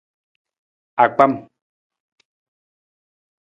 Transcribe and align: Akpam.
Akpam. 1.03 1.33